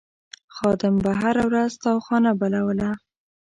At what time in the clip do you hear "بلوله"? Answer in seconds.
2.39-2.89